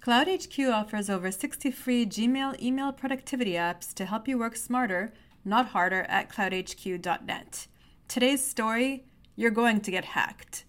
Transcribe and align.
CloudHQ 0.00 0.72
offers 0.72 1.10
over 1.10 1.30
60 1.30 1.72
free 1.72 2.06
Gmail 2.06 2.60
email 2.62 2.92
productivity 2.92 3.54
apps 3.54 3.92
to 3.94 4.06
help 4.06 4.28
you 4.28 4.38
work 4.38 4.54
smarter, 4.54 5.12
not 5.44 5.70
harder 5.70 6.02
at 6.08 6.30
cloudhq.net. 6.30 7.66
Today's 8.06 8.46
story 8.46 9.04
you're 9.34 9.50
going 9.50 9.80
to 9.80 9.90
get 9.90 10.06
hacked. 10.06 10.64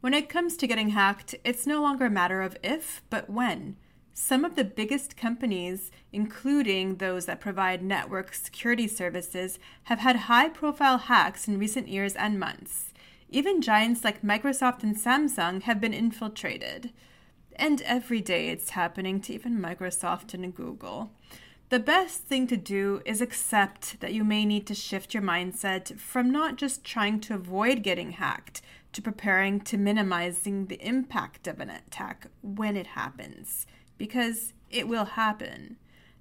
When 0.00 0.12
it 0.12 0.28
comes 0.28 0.56
to 0.56 0.66
getting 0.66 0.90
hacked, 0.90 1.36
it's 1.44 1.66
no 1.66 1.80
longer 1.80 2.06
a 2.06 2.10
matter 2.10 2.42
of 2.42 2.56
if, 2.64 3.00
but 3.10 3.30
when. 3.30 3.76
Some 4.12 4.44
of 4.44 4.56
the 4.56 4.64
biggest 4.64 5.16
companies, 5.16 5.90
including 6.12 6.96
those 6.96 7.26
that 7.26 7.40
provide 7.40 7.82
network 7.82 8.34
security 8.34 8.88
services, 8.88 9.58
have 9.84 10.00
had 10.00 10.16
high 10.16 10.48
profile 10.48 10.98
hacks 10.98 11.46
in 11.46 11.58
recent 11.58 11.88
years 11.88 12.14
and 12.14 12.38
months. 12.38 12.92
Even 13.30 13.62
giants 13.62 14.04
like 14.04 14.22
Microsoft 14.22 14.82
and 14.82 14.96
Samsung 14.96 15.62
have 15.62 15.80
been 15.80 15.94
infiltrated. 15.94 16.92
And 17.56 17.80
every 17.82 18.20
day 18.20 18.48
it's 18.48 18.70
happening 18.70 19.20
to 19.22 19.34
even 19.34 19.60
Microsoft 19.60 20.34
and 20.34 20.54
Google. 20.54 21.12
The 21.70 21.80
best 21.80 22.22
thing 22.22 22.46
to 22.48 22.56
do 22.56 23.00
is 23.04 23.20
accept 23.20 24.00
that 24.00 24.12
you 24.12 24.22
may 24.22 24.44
need 24.44 24.66
to 24.66 24.74
shift 24.74 25.14
your 25.14 25.22
mindset 25.22 25.98
from 25.98 26.30
not 26.30 26.56
just 26.56 26.84
trying 26.84 27.20
to 27.20 27.34
avoid 27.34 27.82
getting 27.82 28.12
hacked 28.12 28.60
to 28.92 29.02
preparing 29.02 29.60
to 29.60 29.76
minimizing 29.76 30.66
the 30.66 30.80
impact 30.86 31.48
of 31.48 31.60
an 31.60 31.70
attack 31.70 32.28
when 32.42 32.76
it 32.76 32.88
happens, 32.88 33.66
because 33.98 34.52
it 34.70 34.86
will 34.86 35.04
happen. 35.04 35.76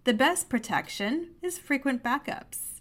The 0.05 0.13
best 0.13 0.49
protection 0.49 1.29
is 1.41 1.59
frequent 1.59 2.03
backups. 2.03 2.72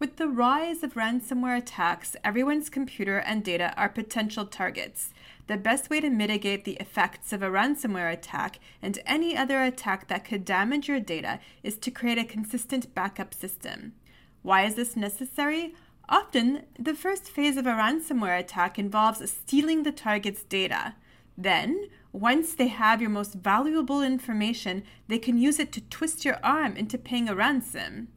With 0.00 0.16
the 0.16 0.28
rise 0.28 0.82
of 0.82 0.94
ransomware 0.94 1.58
attacks, 1.58 2.16
everyone's 2.24 2.70
computer 2.70 3.18
and 3.18 3.44
data 3.44 3.74
are 3.76 3.90
potential 3.90 4.46
targets. 4.46 5.12
The 5.46 5.58
best 5.58 5.90
way 5.90 6.00
to 6.00 6.08
mitigate 6.08 6.64
the 6.64 6.78
effects 6.80 7.34
of 7.34 7.42
a 7.42 7.50
ransomware 7.50 8.10
attack 8.10 8.60
and 8.80 8.98
any 9.04 9.36
other 9.36 9.62
attack 9.62 10.08
that 10.08 10.24
could 10.24 10.46
damage 10.46 10.88
your 10.88 11.00
data 11.00 11.38
is 11.62 11.76
to 11.76 11.90
create 11.90 12.16
a 12.16 12.24
consistent 12.24 12.94
backup 12.94 13.34
system. 13.34 13.92
Why 14.40 14.62
is 14.64 14.74
this 14.74 14.96
necessary? 14.96 15.74
Often, 16.08 16.62
the 16.78 16.94
first 16.94 17.28
phase 17.28 17.58
of 17.58 17.66
a 17.66 17.72
ransomware 17.72 18.40
attack 18.40 18.78
involves 18.78 19.30
stealing 19.30 19.82
the 19.82 19.92
target's 19.92 20.44
data. 20.44 20.94
Then, 21.36 21.90
once 22.10 22.54
they 22.54 22.68
have 22.68 23.02
your 23.02 23.10
most 23.10 23.34
valuable 23.34 24.00
information, 24.00 24.82
they 25.08 25.18
can 25.18 25.36
use 25.36 25.58
it 25.58 25.72
to 25.72 25.82
twist 25.82 26.24
your 26.24 26.38
arm 26.42 26.74
into 26.78 26.96
paying 26.96 27.28
a 27.28 27.34
ransom. 27.34 28.08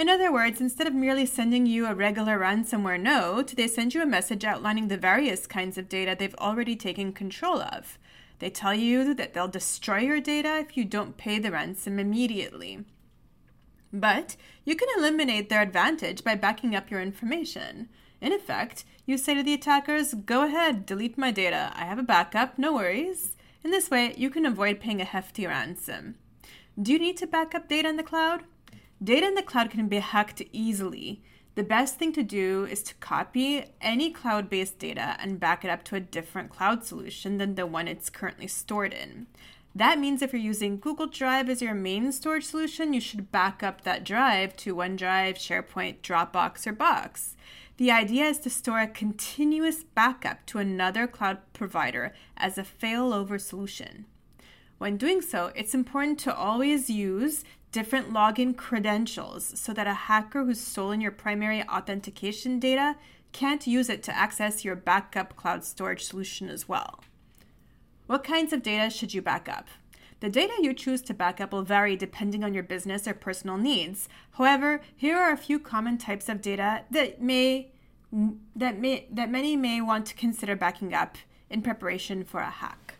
In 0.00 0.08
other 0.08 0.32
words, 0.32 0.62
instead 0.62 0.86
of 0.86 0.94
merely 0.94 1.26
sending 1.26 1.66
you 1.66 1.84
a 1.84 1.94
regular 1.94 2.38
ransomware 2.38 2.98
note, 2.98 3.48
they 3.48 3.68
send 3.68 3.92
you 3.92 4.00
a 4.00 4.06
message 4.06 4.46
outlining 4.46 4.88
the 4.88 4.96
various 4.96 5.46
kinds 5.46 5.76
of 5.76 5.90
data 5.90 6.16
they've 6.18 6.34
already 6.36 6.74
taken 6.74 7.12
control 7.12 7.60
of. 7.60 7.98
They 8.38 8.48
tell 8.48 8.72
you 8.72 9.12
that 9.12 9.34
they'll 9.34 9.46
destroy 9.46 9.98
your 9.98 10.18
data 10.18 10.56
if 10.56 10.74
you 10.74 10.86
don't 10.86 11.18
pay 11.18 11.38
the 11.38 11.50
ransom 11.50 11.98
immediately. 11.98 12.86
But 13.92 14.36
you 14.64 14.74
can 14.74 14.88
eliminate 14.96 15.50
their 15.50 15.60
advantage 15.60 16.24
by 16.24 16.34
backing 16.34 16.74
up 16.74 16.90
your 16.90 17.02
information. 17.02 17.90
In 18.22 18.32
effect, 18.32 18.86
you 19.04 19.18
say 19.18 19.34
to 19.34 19.42
the 19.42 19.52
attackers, 19.52 20.14
Go 20.14 20.46
ahead, 20.46 20.86
delete 20.86 21.18
my 21.18 21.30
data. 21.30 21.72
I 21.76 21.84
have 21.84 21.98
a 21.98 22.02
backup, 22.02 22.58
no 22.58 22.72
worries. 22.72 23.36
In 23.62 23.70
this 23.70 23.90
way, 23.90 24.14
you 24.16 24.30
can 24.30 24.46
avoid 24.46 24.80
paying 24.80 25.02
a 25.02 25.04
hefty 25.04 25.46
ransom. 25.46 26.14
Do 26.80 26.90
you 26.90 26.98
need 26.98 27.18
to 27.18 27.26
back 27.26 27.54
up 27.54 27.68
data 27.68 27.90
in 27.90 27.98
the 27.98 28.02
cloud? 28.02 28.44
Data 29.02 29.26
in 29.26 29.34
the 29.34 29.42
cloud 29.42 29.70
can 29.70 29.88
be 29.88 29.98
hacked 29.98 30.42
easily. 30.52 31.22
The 31.54 31.62
best 31.62 31.98
thing 31.98 32.12
to 32.12 32.22
do 32.22 32.66
is 32.70 32.82
to 32.82 32.94
copy 32.96 33.64
any 33.80 34.10
cloud 34.10 34.50
based 34.50 34.78
data 34.78 35.16
and 35.18 35.40
back 35.40 35.64
it 35.64 35.70
up 35.70 35.84
to 35.84 35.96
a 35.96 36.00
different 36.00 36.50
cloud 36.50 36.84
solution 36.84 37.38
than 37.38 37.54
the 37.54 37.66
one 37.66 37.88
it's 37.88 38.10
currently 38.10 38.46
stored 38.46 38.92
in. 38.92 39.26
That 39.74 39.98
means 39.98 40.20
if 40.20 40.32
you're 40.32 40.42
using 40.42 40.78
Google 40.78 41.06
Drive 41.06 41.48
as 41.48 41.62
your 41.62 41.74
main 41.74 42.12
storage 42.12 42.44
solution, 42.44 42.92
you 42.92 43.00
should 43.00 43.32
back 43.32 43.62
up 43.62 43.82
that 43.82 44.04
drive 44.04 44.54
to 44.58 44.74
OneDrive, 44.74 45.36
SharePoint, 45.36 46.00
Dropbox, 46.02 46.66
or 46.66 46.72
Box. 46.72 47.36
The 47.78 47.90
idea 47.90 48.26
is 48.26 48.38
to 48.40 48.50
store 48.50 48.80
a 48.80 48.86
continuous 48.86 49.82
backup 49.82 50.44
to 50.46 50.58
another 50.58 51.06
cloud 51.06 51.38
provider 51.54 52.12
as 52.36 52.58
a 52.58 52.64
failover 52.64 53.40
solution. 53.40 54.04
When 54.80 54.96
doing 54.96 55.20
so, 55.20 55.52
it's 55.54 55.74
important 55.74 56.18
to 56.20 56.34
always 56.34 56.88
use 56.88 57.44
different 57.70 58.14
login 58.14 58.56
credentials 58.56 59.60
so 59.60 59.74
that 59.74 59.86
a 59.86 59.92
hacker 59.92 60.42
who's 60.42 60.58
stolen 60.58 61.02
your 61.02 61.10
primary 61.10 61.62
authentication 61.64 62.58
data 62.58 62.96
can't 63.32 63.66
use 63.66 63.90
it 63.90 64.02
to 64.04 64.16
access 64.16 64.64
your 64.64 64.76
backup 64.76 65.36
cloud 65.36 65.64
storage 65.64 66.04
solution 66.04 66.48
as 66.48 66.66
well. 66.66 67.00
What 68.06 68.24
kinds 68.24 68.54
of 68.54 68.62
data 68.62 68.88
should 68.88 69.12
you 69.12 69.20
back 69.20 69.50
up? 69.50 69.68
The 70.20 70.30
data 70.30 70.54
you 70.62 70.72
choose 70.72 71.02
to 71.02 71.12
back 71.12 71.42
up 71.42 71.52
will 71.52 71.60
vary 71.60 71.94
depending 71.94 72.42
on 72.42 72.54
your 72.54 72.62
business 72.62 73.06
or 73.06 73.12
personal 73.12 73.58
needs. 73.58 74.08
However, 74.38 74.80
here 74.96 75.18
are 75.18 75.30
a 75.30 75.36
few 75.36 75.58
common 75.58 75.98
types 75.98 76.26
of 76.30 76.40
data 76.40 76.84
that 76.90 77.20
may 77.20 77.70
that 78.56 78.78
may 78.78 79.08
that 79.12 79.30
many 79.30 79.56
may 79.56 79.82
want 79.82 80.06
to 80.06 80.14
consider 80.14 80.56
backing 80.56 80.94
up 80.94 81.18
in 81.50 81.60
preparation 81.60 82.24
for 82.24 82.40
a 82.40 82.48
hack. 82.48 82.94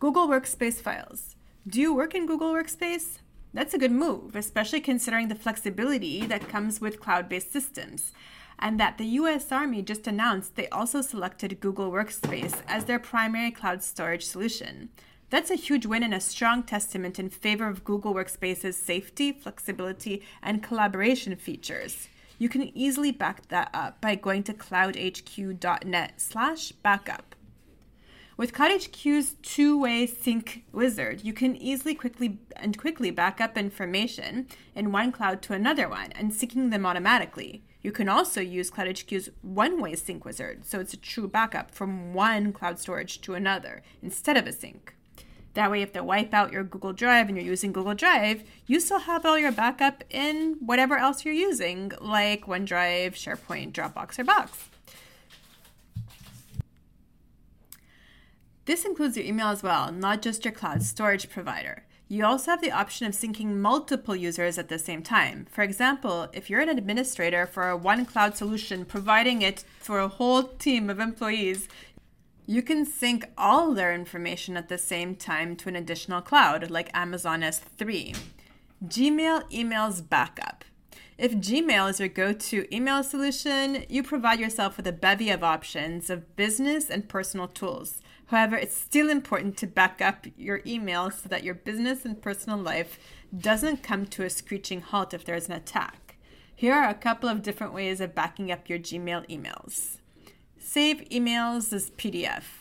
Google 0.00 0.26
Workspace 0.28 0.80
files. 0.80 1.36
Do 1.68 1.78
you 1.78 1.94
work 1.94 2.14
in 2.14 2.24
Google 2.24 2.54
Workspace? 2.54 3.18
That's 3.52 3.74
a 3.74 3.78
good 3.78 3.92
move, 3.92 4.34
especially 4.34 4.80
considering 4.80 5.28
the 5.28 5.34
flexibility 5.34 6.24
that 6.24 6.48
comes 6.48 6.80
with 6.80 7.00
cloud 7.00 7.28
based 7.28 7.52
systems. 7.52 8.14
And 8.58 8.80
that 8.80 8.96
the 8.96 9.04
US 9.04 9.52
Army 9.52 9.82
just 9.82 10.06
announced 10.06 10.56
they 10.56 10.70
also 10.70 11.02
selected 11.02 11.60
Google 11.60 11.92
Workspace 11.92 12.62
as 12.66 12.86
their 12.86 12.98
primary 12.98 13.50
cloud 13.50 13.82
storage 13.82 14.24
solution. 14.24 14.88
That's 15.28 15.50
a 15.50 15.54
huge 15.54 15.84
win 15.84 16.02
and 16.02 16.14
a 16.14 16.20
strong 16.20 16.62
testament 16.62 17.18
in 17.18 17.28
favor 17.28 17.68
of 17.68 17.84
Google 17.84 18.14
Workspace's 18.14 18.78
safety, 18.78 19.32
flexibility, 19.32 20.22
and 20.42 20.62
collaboration 20.62 21.36
features. 21.36 22.08
You 22.38 22.48
can 22.48 22.74
easily 22.74 23.12
back 23.12 23.48
that 23.48 23.68
up 23.74 24.00
by 24.00 24.14
going 24.14 24.44
to 24.44 24.54
cloudhq.net/backup. 24.54 27.34
With 28.40 28.54
CloudHQ's 28.54 29.36
two-way 29.42 30.06
sync 30.06 30.64
wizard, 30.72 31.22
you 31.22 31.34
can 31.34 31.54
easily 31.56 31.94
quickly 31.94 32.38
and 32.56 32.78
quickly 32.78 33.10
back 33.10 33.38
up 33.38 33.58
information 33.58 34.46
in 34.74 34.92
one 34.92 35.12
cloud 35.12 35.42
to 35.42 35.52
another 35.52 35.90
one 35.90 36.10
and 36.12 36.32
syncing 36.32 36.70
them 36.70 36.86
automatically. 36.86 37.62
You 37.82 37.92
can 37.92 38.08
also 38.08 38.40
use 38.40 38.70
CloudHQ's 38.70 39.28
one-way 39.42 39.94
sync 39.94 40.24
wizard, 40.24 40.64
so 40.64 40.80
it's 40.80 40.94
a 40.94 40.96
true 40.96 41.28
backup 41.28 41.70
from 41.70 42.14
one 42.14 42.54
cloud 42.54 42.78
storage 42.78 43.20
to 43.20 43.34
another 43.34 43.82
instead 44.00 44.38
of 44.38 44.46
a 44.46 44.54
sync. 44.54 44.94
That 45.52 45.70
way, 45.70 45.82
if 45.82 45.92
they 45.92 46.00
wipe 46.00 46.32
out 46.32 46.50
your 46.50 46.64
Google 46.64 46.94
Drive 46.94 47.28
and 47.28 47.36
you're 47.36 47.44
using 47.44 47.72
Google 47.72 47.94
Drive, 47.94 48.44
you 48.64 48.80
still 48.80 49.00
have 49.00 49.26
all 49.26 49.38
your 49.38 49.52
backup 49.52 50.02
in 50.08 50.56
whatever 50.60 50.96
else 50.96 51.26
you're 51.26 51.34
using, 51.34 51.92
like 52.00 52.46
OneDrive, 52.46 53.12
SharePoint, 53.12 53.72
Dropbox, 53.72 54.18
or 54.18 54.24
Box. 54.24 54.70
This 58.70 58.84
includes 58.84 59.16
your 59.16 59.26
email 59.26 59.48
as 59.48 59.64
well, 59.64 59.90
not 59.90 60.22
just 60.22 60.44
your 60.44 60.52
cloud 60.52 60.84
storage 60.84 61.28
provider. 61.28 61.82
You 62.06 62.24
also 62.24 62.52
have 62.52 62.60
the 62.60 62.70
option 62.70 63.04
of 63.04 63.14
syncing 63.14 63.56
multiple 63.56 64.14
users 64.14 64.58
at 64.58 64.68
the 64.68 64.78
same 64.78 65.02
time. 65.02 65.48
For 65.50 65.62
example, 65.62 66.28
if 66.32 66.48
you're 66.48 66.60
an 66.60 66.68
administrator 66.68 67.46
for 67.46 67.68
a 67.68 67.76
one 67.76 68.06
cloud 68.06 68.36
solution 68.36 68.84
providing 68.84 69.42
it 69.42 69.64
for 69.80 69.98
a 69.98 70.06
whole 70.06 70.44
team 70.44 70.88
of 70.88 71.00
employees, 71.00 71.66
you 72.46 72.62
can 72.62 72.86
sync 72.86 73.28
all 73.36 73.74
their 73.74 73.92
information 73.92 74.56
at 74.56 74.68
the 74.68 74.78
same 74.78 75.16
time 75.16 75.56
to 75.56 75.68
an 75.68 75.74
additional 75.74 76.22
cloud 76.22 76.70
like 76.70 76.96
Amazon 76.96 77.40
S3. 77.40 78.16
Gmail 78.86 79.50
emails 79.50 80.08
backup. 80.08 80.64
If 81.18 81.32
Gmail 81.32 81.90
is 81.90 81.98
your 81.98 82.08
go 82.08 82.32
to 82.32 82.72
email 82.72 83.02
solution, 83.02 83.84
you 83.88 84.04
provide 84.04 84.38
yourself 84.38 84.76
with 84.76 84.86
a 84.86 84.92
bevy 84.92 85.30
of 85.30 85.42
options 85.42 86.08
of 86.08 86.36
business 86.36 86.88
and 86.88 87.08
personal 87.08 87.48
tools. 87.48 88.00
However, 88.30 88.54
it's 88.54 88.76
still 88.76 89.10
important 89.10 89.56
to 89.56 89.66
back 89.66 90.00
up 90.00 90.24
your 90.36 90.60
email 90.64 91.10
so 91.10 91.28
that 91.28 91.42
your 91.42 91.54
business 91.54 92.04
and 92.04 92.22
personal 92.22 92.58
life 92.58 92.96
doesn't 93.36 93.82
come 93.82 94.06
to 94.06 94.22
a 94.22 94.30
screeching 94.30 94.82
halt 94.82 95.12
if 95.12 95.24
there's 95.24 95.48
an 95.48 95.54
attack. 95.54 96.14
Here 96.54 96.72
are 96.72 96.88
a 96.88 96.94
couple 96.94 97.28
of 97.28 97.42
different 97.42 97.74
ways 97.74 98.00
of 98.00 98.14
backing 98.14 98.52
up 98.52 98.68
your 98.68 98.78
Gmail 98.78 99.28
emails. 99.28 99.98
Save 100.60 101.08
emails 101.10 101.72
as 101.72 101.90
PDF. 101.90 102.59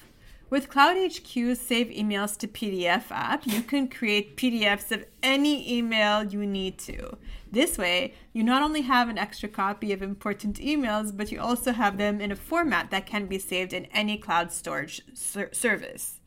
With 0.50 0.68
CloudHQ's 0.68 1.62
Save 1.62 1.90
Emails 1.90 2.36
to 2.38 2.48
PDF 2.48 3.12
app, 3.12 3.46
you 3.46 3.62
can 3.62 3.88
create 3.88 4.36
PDFs 4.36 4.92
of 4.92 5.06
any 5.22 5.78
email 5.78 6.24
you 6.24 6.44
need 6.44 6.80
to. 6.80 7.18
This 7.51 7.78
way, 7.78 8.16
you 8.34 8.44
not 8.44 8.63
only 8.63 8.81
have 8.81 9.10
an 9.10 9.19
extra 9.19 9.48
copy 9.48 9.94
of 9.94 10.01
important 10.01 10.57
emails, 10.57 11.16
but 11.16 11.31
you 11.31 11.40
also 11.40 11.72
have 11.72 11.98
them 11.98 12.19
in 12.19 12.31
a 12.31 12.36
format 12.36 12.90
that 12.90 13.06
can 13.06 13.28
be 13.28 13.38
saved 13.38 13.74
in 13.74 13.86
any 13.94 14.18
cloud 14.18 14.51
storage 14.51 15.04
ser- 15.13 15.54
service. 15.54 16.19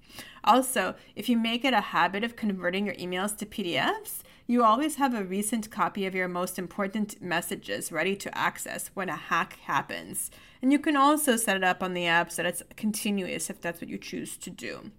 Also, 0.44 0.94
if 1.14 1.28
you 1.28 1.36
make 1.36 1.64
it 1.64 1.74
a 1.74 1.80
habit 1.80 2.24
of 2.24 2.36
converting 2.36 2.86
your 2.86 2.96
emails 2.96 3.36
to 3.36 3.46
PDFs, 3.46 4.22
you 4.46 4.64
always 4.64 4.96
have 4.96 5.14
a 5.14 5.24
recent 5.24 5.70
copy 5.70 6.04
of 6.04 6.14
your 6.14 6.28
most 6.28 6.58
important 6.58 7.22
messages 7.22 7.92
ready 7.92 8.16
to 8.16 8.36
access 8.36 8.90
when 8.94 9.08
a 9.08 9.16
hack 9.16 9.58
happens. 9.62 10.30
And 10.60 10.72
you 10.72 10.78
can 10.78 10.96
also 10.96 11.36
set 11.36 11.56
it 11.56 11.64
up 11.64 11.82
on 11.82 11.94
the 11.94 12.06
app 12.06 12.30
so 12.32 12.42
that 12.42 12.48
it's 12.48 12.62
continuous 12.76 13.48
if 13.50 13.60
that's 13.60 13.80
what 13.80 13.88
you 13.88 13.98
choose 13.98 14.36
to 14.38 14.50
do. 14.50 14.90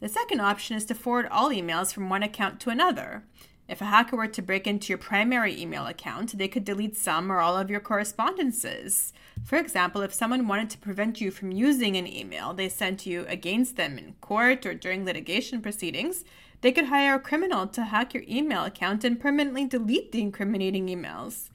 The 0.00 0.08
second 0.08 0.40
option 0.40 0.76
is 0.76 0.84
to 0.86 0.94
forward 0.94 1.26
all 1.30 1.50
emails 1.50 1.92
from 1.92 2.10
one 2.10 2.22
account 2.22 2.60
to 2.60 2.70
another. 2.70 3.24
If 3.68 3.80
a 3.80 3.86
hacker 3.86 4.16
were 4.16 4.28
to 4.28 4.42
break 4.42 4.66
into 4.66 4.88
your 4.88 4.98
primary 4.98 5.60
email 5.60 5.86
account, 5.86 6.38
they 6.38 6.46
could 6.46 6.64
delete 6.64 6.96
some 6.96 7.32
or 7.32 7.40
all 7.40 7.56
of 7.56 7.70
your 7.70 7.80
correspondences. 7.80 9.12
For 9.42 9.56
example, 9.56 10.02
if 10.02 10.14
someone 10.14 10.46
wanted 10.46 10.70
to 10.70 10.78
prevent 10.78 11.20
you 11.20 11.30
from 11.32 11.50
using 11.50 11.96
an 11.96 12.06
email 12.06 12.54
they 12.54 12.68
sent 12.68 13.06
you 13.06 13.24
against 13.26 13.76
them 13.76 13.98
in 13.98 14.14
court 14.20 14.66
or 14.66 14.74
during 14.74 15.04
litigation 15.04 15.60
proceedings, 15.62 16.24
they 16.60 16.70
could 16.72 16.86
hire 16.86 17.16
a 17.16 17.20
criminal 17.20 17.66
to 17.66 17.84
hack 17.84 18.14
your 18.14 18.22
email 18.28 18.64
account 18.64 19.02
and 19.02 19.18
permanently 19.18 19.64
delete 19.64 20.12
the 20.12 20.20
incriminating 20.20 20.86
emails. 20.86 21.50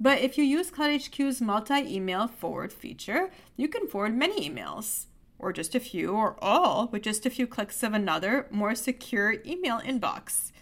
But 0.00 0.20
if 0.20 0.36
you 0.36 0.44
use 0.44 0.72
CloudHQ's 0.72 1.40
multi 1.40 1.74
email 1.74 2.26
forward 2.26 2.72
feature, 2.72 3.30
you 3.56 3.68
can 3.68 3.86
forward 3.86 4.16
many 4.16 4.50
emails, 4.50 5.06
or 5.44 5.52
just 5.52 5.74
a 5.74 5.80
few, 5.80 6.12
or 6.12 6.42
all, 6.42 6.88
with 6.90 7.02
just 7.02 7.26
a 7.26 7.30
few 7.30 7.46
clicks 7.46 7.82
of 7.82 7.92
another, 7.92 8.46
more 8.50 8.74
secure 8.74 9.36
email 9.44 9.78
inbox. 9.80 10.52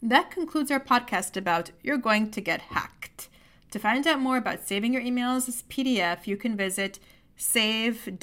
That 0.02 0.30
concludes 0.30 0.70
our 0.72 0.80
podcast 0.80 1.36
about 1.36 1.72
You're 1.82 1.98
Going 1.98 2.32
to 2.32 2.42
Get 2.42 2.62
Hacked. 2.62 3.30
To 3.72 3.80
find 3.80 4.06
out 4.06 4.20
more 4.22 4.38
about 4.38 4.68
saving 4.68 4.94
your 4.94 5.02
emails 5.02 5.50
as 5.50 5.64
PDF, 5.64 6.28
you 6.28 6.38
can 6.38 6.56
visit 6.56 7.00
save 7.36 8.18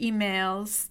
emails 0.00 0.88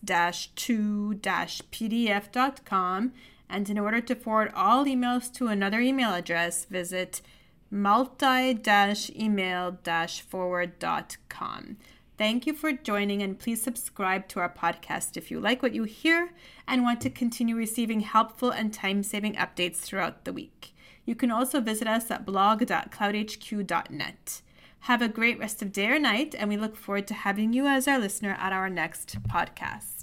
2 0.55 1.19
pdf.com. 1.23 3.13
And 3.49 3.69
in 3.69 3.77
order 3.77 4.01
to 4.01 4.15
forward 4.15 4.51
all 4.55 4.85
emails 4.85 5.31
to 5.33 5.47
another 5.47 5.79
email 5.79 6.13
address, 6.13 6.65
visit 6.65 7.21
multi 7.69 8.53
email 9.15 9.77
forward.com. 10.29 11.77
Thank 12.21 12.45
you 12.45 12.53
for 12.53 12.71
joining, 12.71 13.23
and 13.23 13.39
please 13.39 13.63
subscribe 13.63 14.27
to 14.27 14.39
our 14.39 14.53
podcast 14.53 15.17
if 15.17 15.31
you 15.31 15.39
like 15.39 15.63
what 15.63 15.73
you 15.73 15.85
hear 15.85 16.29
and 16.67 16.83
want 16.83 17.01
to 17.01 17.09
continue 17.09 17.55
receiving 17.55 18.01
helpful 18.01 18.51
and 18.51 18.71
time 18.71 19.01
saving 19.01 19.33
updates 19.33 19.77
throughout 19.77 20.23
the 20.23 20.31
week. 20.31 20.75
You 21.03 21.15
can 21.15 21.31
also 21.31 21.61
visit 21.61 21.87
us 21.87 22.11
at 22.11 22.23
blog.cloudhq.net. 22.23 24.41
Have 24.81 25.01
a 25.01 25.07
great 25.07 25.39
rest 25.39 25.63
of 25.63 25.71
day 25.71 25.87
or 25.87 25.97
night, 25.97 26.35
and 26.37 26.47
we 26.47 26.57
look 26.57 26.75
forward 26.75 27.07
to 27.07 27.15
having 27.15 27.53
you 27.53 27.65
as 27.65 27.87
our 27.87 27.97
listener 27.97 28.37
at 28.39 28.53
our 28.53 28.69
next 28.69 29.23
podcast. 29.23 30.00